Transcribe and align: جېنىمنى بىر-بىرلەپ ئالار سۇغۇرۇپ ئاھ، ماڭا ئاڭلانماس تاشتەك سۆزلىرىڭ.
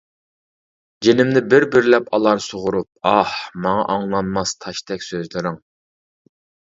جېنىمنى 1.07 1.43
بىر-بىرلەپ 1.51 2.09
ئالار 2.19 2.41
سۇغۇرۇپ 2.45 3.09
ئاھ، 3.11 3.35
ماڭا 3.67 3.85
ئاڭلانماس 3.97 4.55
تاشتەك 4.67 5.07
سۆزلىرىڭ. 5.13 5.61